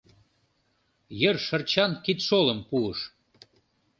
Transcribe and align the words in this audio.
Йыр 1.19 1.35
шырчан 1.45 1.91
кидшолым 2.03 2.59
пуыш. 2.69 2.99